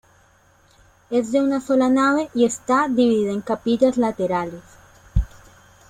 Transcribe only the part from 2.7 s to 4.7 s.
dividida en capillas laterales.